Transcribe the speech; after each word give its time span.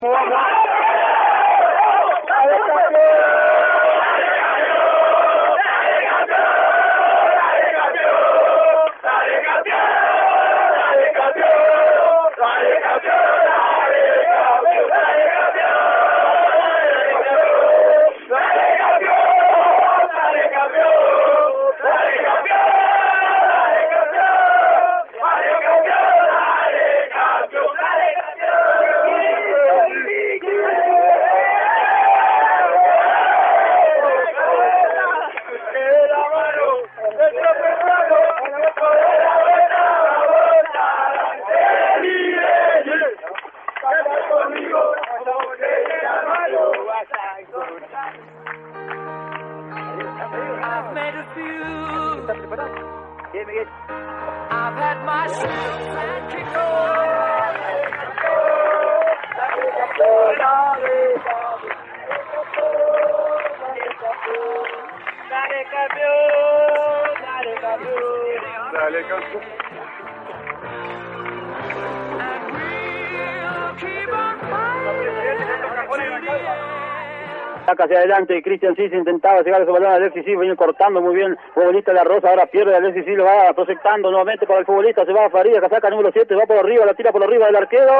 Porra! 0.00 0.53
I've 54.50 54.76
had 54.76 55.04
my 55.04 55.26
sad 55.26 56.30
kicked 56.30 56.56
off. 56.56 57.54
Dale, 65.30 65.62
campeón. 65.72 67.14
Dale, 68.72 69.02
campeón. 69.08 69.83
Saca 77.66 77.84
hacia 77.84 77.98
adelante, 77.98 78.42
Cristian 78.42 78.76
Cis 78.76 78.92
intentaba 78.92 79.40
llegar 79.40 79.62
a 79.62 79.64
su 79.64 79.72
balón, 79.72 79.92
Alexis 79.92 80.24
Cis 80.24 80.38
venía 80.38 80.54
cortando 80.54 81.00
muy 81.00 81.14
bien, 81.14 81.34
futbolista 81.54 81.92
de 81.92 81.96
la 81.96 82.04
Rosa, 82.04 82.28
ahora 82.28 82.46
pierde 82.46 82.76
Alexis 82.76 83.06
Cis, 83.06 83.16
lo 83.16 83.24
va 83.24 83.54
proyectando 83.54 84.10
nuevamente 84.10 84.46
para 84.46 84.60
el 84.60 84.66
futbolista, 84.66 85.04
se 85.06 85.12
va 85.12 85.24
a 85.24 85.30
Faría, 85.30 85.60
casaca 85.60 85.88
número 85.88 86.10
7, 86.12 86.34
va 86.34 86.44
por 86.44 86.58
arriba, 86.58 86.84
la 86.84 86.94
tira 86.94 87.10
por 87.10 87.24
arriba 87.24 87.46
del 87.46 87.56
arquero. 87.56 87.92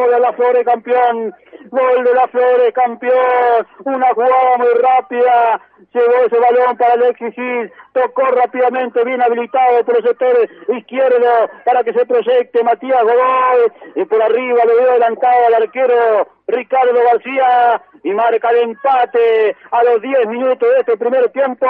Gol 0.00 0.10
de 0.10 0.20
la 0.20 0.29
Flores 0.40 0.64
campeón, 0.64 1.34
gol 1.70 2.02
de 2.02 2.14
la 2.14 2.26
Flores 2.28 2.72
campeón, 2.72 3.66
una 3.84 4.08
jugada 4.14 4.56
muy 4.56 4.72
rápida, 4.80 5.60
llegó 5.92 6.14
ese 6.24 6.38
balón 6.38 6.78
para 6.78 6.94
Alexis 6.94 7.34
Cis, 7.34 7.70
tocó 7.92 8.22
rápidamente, 8.22 9.04
bien 9.04 9.20
habilitado 9.20 9.84
por 9.84 9.96
los 9.96 10.04
sectores 10.04 10.48
izquierdo 10.68 11.50
para 11.66 11.84
que 11.84 11.92
se 11.92 12.06
proyecte 12.06 12.64
Matías 12.64 13.02
Godoy, 13.02 13.72
y 13.96 14.04
por 14.06 14.22
arriba 14.22 14.64
le 14.64 14.74
veo 14.76 14.90
adelantado 14.92 15.46
al 15.46 15.62
arquero 15.62 16.28
Ricardo 16.46 16.98
García, 17.04 17.82
y 18.02 18.10
marca 18.12 18.48
el 18.48 18.70
empate 18.70 19.56
a 19.72 19.84
los 19.84 20.00
10 20.00 20.26
minutos 20.26 20.70
de 20.70 20.80
este 20.80 20.96
primer 20.96 21.28
tiempo, 21.32 21.66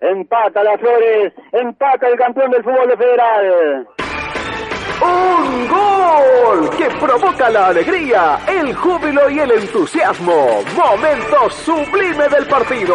empata 0.00 0.64
las 0.64 0.80
Flores, 0.80 1.32
empata 1.52 2.08
el 2.08 2.18
campeón 2.18 2.50
del 2.50 2.64
fútbol 2.64 2.88
de 2.88 2.96
Federal. 2.96 3.86
¡Un 5.08 5.68
gol 5.68 6.70
que 6.76 6.88
provoca 7.00 7.48
la 7.48 7.68
alegría, 7.68 8.38
el 8.46 8.74
júbilo 8.74 9.30
y 9.30 9.38
el 9.38 9.50
entusiasmo! 9.52 10.62
¡Momento 10.76 11.50
sublime 11.50 12.28
del 12.28 12.46
partido! 12.46 12.94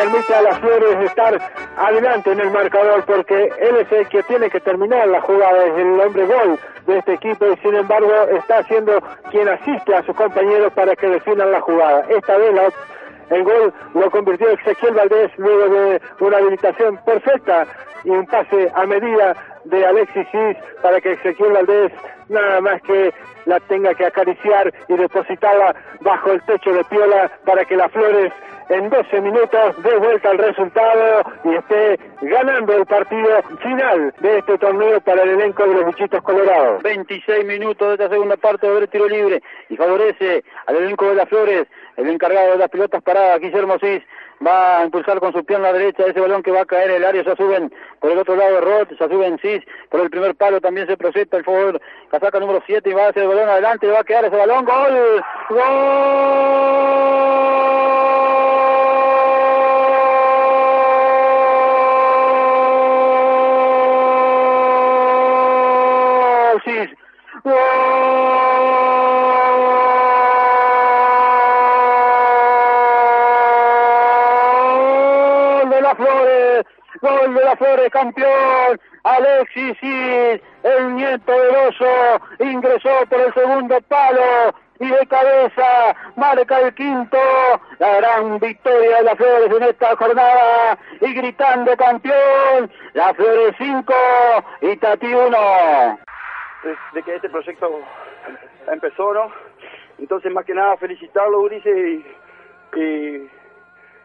permite 0.00 0.34
a 0.34 0.40
las 0.40 0.58
Flores 0.60 0.96
estar 1.04 1.38
adelante 1.76 2.32
en 2.32 2.40
el 2.40 2.50
marcador 2.50 3.04
porque 3.04 3.50
él 3.60 3.76
es 3.76 3.92
el 3.92 4.08
que 4.08 4.22
tiene 4.22 4.48
que 4.48 4.60
terminar 4.60 5.06
la 5.08 5.20
jugada, 5.20 5.66
es 5.66 5.76
el 5.76 6.00
hombre 6.00 6.24
gol 6.24 6.58
de 6.86 6.98
este 6.98 7.12
equipo 7.14 7.44
y 7.46 7.56
sin 7.58 7.74
embargo 7.74 8.10
está 8.34 8.62
siendo 8.62 8.98
quien 9.30 9.46
asiste 9.46 9.94
a 9.94 10.02
sus 10.04 10.16
compañeros 10.16 10.72
para 10.72 10.96
que 10.96 11.06
definan 11.06 11.52
la 11.52 11.60
jugada. 11.60 12.06
Esta 12.08 12.38
vez 12.38 12.54
la 12.54 12.72
el 13.30 13.44
gol 13.44 13.72
lo 13.94 14.10
convirtió 14.10 14.48
Ezequiel 14.50 14.94
Valdés 14.94 15.30
luego 15.36 15.68
de 15.68 16.00
una 16.20 16.38
habilitación 16.38 16.98
perfecta 17.04 17.66
y 18.02 18.10
un 18.10 18.26
pase 18.26 18.72
a 18.74 18.86
medida 18.86 19.36
de 19.64 19.86
Alexis 19.86 20.26
Cis 20.30 20.56
para 20.82 21.00
que 21.00 21.12
Ezequiel 21.12 21.52
Valdés 21.52 21.92
nada 22.28 22.60
más 22.60 22.80
que 22.82 23.12
la 23.46 23.60
tenga 23.60 23.94
que 23.94 24.06
acariciar 24.06 24.72
y 24.88 24.94
depositarla 24.94 25.74
bajo 26.00 26.32
el 26.32 26.42
techo 26.42 26.72
de 26.72 26.84
Piola 26.84 27.30
para 27.44 27.64
que 27.64 27.76
las 27.76 27.90
Flores 27.92 28.32
en 28.70 28.88
12 28.88 29.20
minutos 29.20 29.82
dé 29.82 29.96
vuelta 29.96 30.30
al 30.30 30.38
resultado 30.38 31.22
y 31.42 31.56
esté 31.56 31.98
ganando 32.22 32.72
el 32.74 32.86
partido 32.86 33.42
final 33.60 34.14
de 34.20 34.38
este 34.38 34.58
torneo 34.58 35.00
para 35.00 35.24
el 35.24 35.30
elenco 35.30 35.66
de 35.66 35.74
los 35.74 35.86
bichitos 35.86 36.22
colorados. 36.22 36.80
26 36.84 37.46
minutos 37.46 37.88
de 37.88 37.94
esta 37.94 38.08
segunda 38.08 38.36
parte 38.36 38.68
de 38.68 38.86
tiro 38.86 39.08
libre 39.08 39.42
y 39.68 39.76
favorece 39.76 40.44
al 40.66 40.76
elenco 40.76 41.06
de 41.06 41.14
las 41.16 41.28
Flores, 41.28 41.66
el 41.96 42.08
encargado 42.08 42.52
de 42.52 42.58
las 42.58 42.68
pelotas 42.68 43.02
paradas, 43.02 43.40
Guillermo 43.40 43.76
Cis, 43.80 44.04
va 44.46 44.78
a 44.78 44.84
impulsar 44.84 45.20
con 45.20 45.32
su 45.32 45.44
pierna 45.44 45.72
derecha 45.72 46.06
ese 46.06 46.20
balón 46.20 46.42
que 46.42 46.50
va 46.50 46.62
a 46.62 46.66
caer 46.66 46.90
en 46.90 46.96
el 46.96 47.04
área, 47.04 47.22
ya 47.22 47.36
suben 47.36 47.72
por 48.00 48.10
el 48.10 48.18
otro 48.18 48.36
lado 48.36 48.54
de 48.54 48.60
Roth, 48.60 48.90
ya 48.98 49.08
suben 49.08 49.38
Cis, 49.38 49.62
por 49.90 50.00
el 50.00 50.10
primer 50.10 50.34
palo 50.34 50.60
también 50.60 50.86
se 50.86 50.96
proyecta 50.96 51.36
el 51.36 51.44
fútbol, 51.44 51.80
casaca 52.10 52.40
número 52.40 52.62
7 52.66 52.88
y 52.88 52.92
va 52.94 53.06
a 53.06 53.08
hacer 53.10 53.22
el 53.22 53.28
balón 53.28 53.48
adelante, 53.48 53.86
le 53.86 53.92
va 53.92 54.00
a 54.00 54.04
quedar 54.04 54.24
ese 54.24 54.36
balón, 54.36 54.64
gol, 54.64 55.22
gol, 55.50 55.60
de 75.80 75.82
las 75.82 75.96
Flores, 75.96 76.66
gol 77.00 77.34
de 77.34 77.44
las 77.44 77.58
Flores, 77.58 77.90
campeón, 77.90 78.80
Alexis 79.04 79.78
el 79.82 80.94
nieto 80.94 81.32
del 81.32 81.56
oso, 81.56 82.20
ingresó 82.38 82.90
por 83.08 83.20
el 83.20 83.32
segundo 83.32 83.80
palo 83.88 84.54
y 84.78 84.88
de 84.88 85.06
cabeza 85.06 85.96
marca 86.16 86.60
el 86.60 86.74
quinto, 86.74 87.18
la 87.78 87.96
gran 87.96 88.38
victoria 88.38 88.98
de 88.98 89.02
las 89.04 89.16
Flores 89.16 89.50
en 89.56 89.62
esta 89.62 89.96
jornada 89.96 90.78
y 91.00 91.14
gritando 91.14 91.76
campeón, 91.76 92.70
las 92.92 93.16
Flores 93.16 93.54
5 93.58 93.94
y 94.62 94.76
Tati 94.76 95.14
1. 95.14 95.98
de 96.92 97.02
que 97.02 97.14
este 97.14 97.30
proyecto 97.30 97.80
empezó, 98.70 99.14
¿no? 99.14 99.32
Entonces, 99.98 100.32
más 100.32 100.44
que 100.44 100.54
nada, 100.54 100.76
felicitarlo, 100.76 101.40
Ulises, 101.40 102.04
y, 102.76 103.30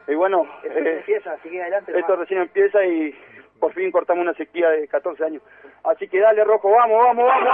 y 0.07 0.15
bueno, 0.15 0.47
eh, 0.63 0.97
empieza, 0.99 1.37
sigue 1.43 1.61
adelante. 1.61 1.97
esto 1.97 2.15
recién 2.15 2.41
empieza 2.41 2.83
y 2.85 3.15
por 3.59 3.73
fin 3.73 3.91
cortamos 3.91 4.21
una 4.21 4.33
sequía 4.33 4.69
de 4.69 4.87
14 4.87 5.23
años. 5.23 5.41
Así 5.83 6.07
que 6.07 6.19
dale, 6.19 6.43
Rojo, 6.43 6.69
vamos, 6.71 7.03
vamos, 7.05 7.25
vamos. 7.25 7.49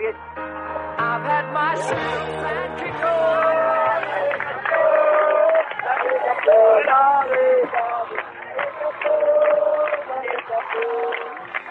I've 0.00 1.22
had 1.22 1.52
my 1.52 1.74
share 1.74 2.76
kick 2.78 2.94